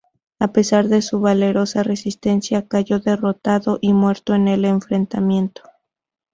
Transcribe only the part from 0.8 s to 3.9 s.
de su valerosa resistencia cayó derrotado